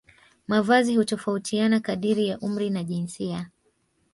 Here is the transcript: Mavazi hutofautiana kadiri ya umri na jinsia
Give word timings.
Mavazi 0.47 0.95
hutofautiana 0.95 1.79
kadiri 1.79 2.27
ya 2.27 2.39
umri 2.39 2.69
na 2.69 2.83
jinsia 2.83 3.49